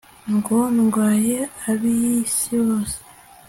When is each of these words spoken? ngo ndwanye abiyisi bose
ngo 0.33 0.57
ndwanye 0.77 1.39
abiyisi 1.69 2.51
bose 2.65 2.97